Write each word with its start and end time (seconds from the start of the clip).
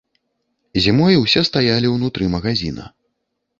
Зімой 0.85 1.19
усе 1.23 1.43
стаялі 1.51 1.93
ўнутры 1.95 2.33
магазіна. 2.35 2.91